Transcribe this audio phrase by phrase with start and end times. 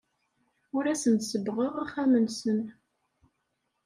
[0.75, 2.59] Ur asen-sebbɣeɣ axxam-nsen.